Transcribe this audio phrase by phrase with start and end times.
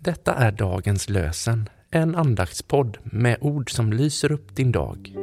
[0.00, 5.14] Detta är dagens lösen, en andaktspodd med ord som lyser upp din dag.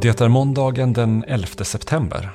[0.00, 2.30] Det är måndagen den 11 september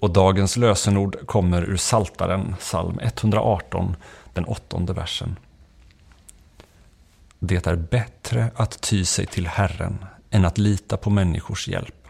[0.00, 3.96] och dagens lösenord kommer ur Saltaren, psalm 118,
[4.32, 5.36] den åttonde versen.
[7.46, 12.08] Det är bättre att ty sig till Herren än att lita på människors hjälp.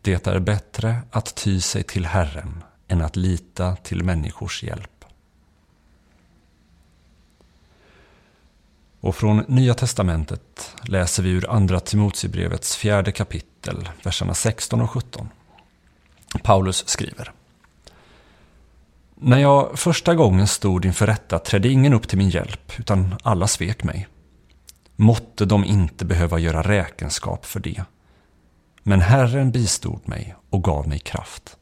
[0.00, 5.04] Det är bättre att ty sig till Herren än att lita till människors hjälp.
[9.00, 15.28] Och från Nya Testamentet läser vi ur Andra Timotebrevets fjärde kapitel, verserna 16 och 17.
[16.42, 17.32] Paulus skriver.
[19.24, 23.46] När jag första gången stod inför rätta trädde ingen upp till min hjälp, utan alla
[23.46, 24.08] svek mig.
[24.96, 27.84] Måtte de inte behöva göra räkenskap för det.
[28.82, 31.56] Men Herren bistod mig och gav mig kraft.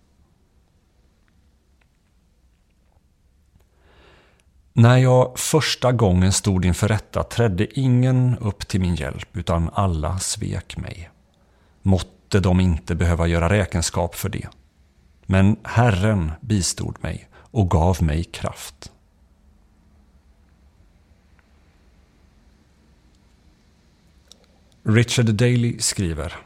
[4.72, 10.18] När jag första gången stod inför rätta trädde ingen upp till min hjälp, utan alla
[10.18, 11.10] svek mig.
[11.82, 14.48] Måtte de inte behöva göra räkenskap för det.
[15.26, 18.92] Men Herren bistod mig och gav mig kraft.
[24.82, 26.36] Richard Daley skriver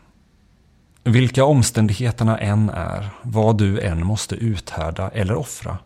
[1.04, 5.78] Vilka omständigheterna än är, vad du än måste uthärda eller offra,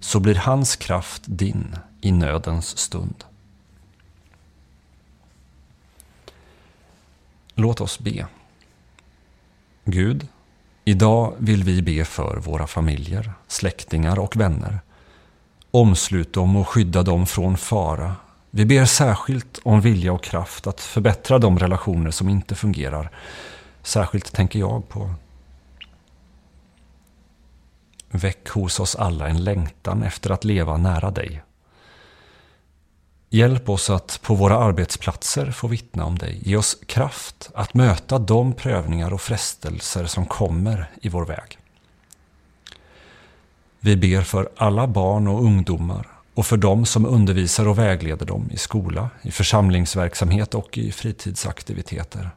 [0.00, 3.24] så blir hans kraft din i nödens stund.
[7.54, 8.26] Låt oss be.
[9.84, 10.28] Gud,
[10.88, 14.80] idag vill vi be för våra familjer, släktingar och vänner.
[15.70, 18.16] Omslut dem och skydda dem från fara.
[18.50, 23.10] Vi ber särskilt om vilja och kraft att förbättra de relationer som inte fungerar.
[23.82, 25.14] Särskilt tänker jag på
[28.10, 31.42] Väck hos oss alla en längtan efter att leva nära dig.
[33.30, 36.40] Hjälp oss att på våra arbetsplatser få vittna om dig.
[36.42, 41.58] Ge oss kraft att möta de prövningar och frestelser som kommer i vår väg.
[43.80, 48.50] Vi ber för alla barn och ungdomar och för dem som undervisar och vägleder dem
[48.52, 52.30] i skola, i församlingsverksamhet och i fritidsaktiviteter.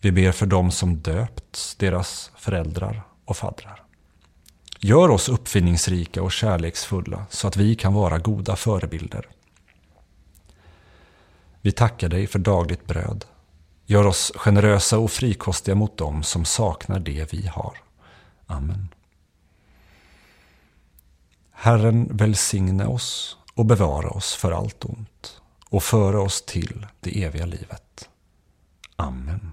[0.00, 3.82] Vi ber för dem som döpts, deras föräldrar och faddrar.
[4.80, 9.26] Gör oss uppfinningsrika och kärleksfulla så att vi kan vara goda förebilder.
[11.62, 13.24] Vi tackar dig för dagligt bröd.
[13.86, 17.76] Gör oss generösa och frikostiga mot dem som saknar det vi har.
[18.46, 18.88] Amen.
[21.52, 27.46] Herren välsigne oss och bevara oss för allt ont och föra oss till det eviga
[27.46, 28.08] livet.
[28.96, 29.52] Amen.